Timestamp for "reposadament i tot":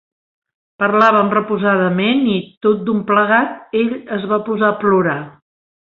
1.35-2.83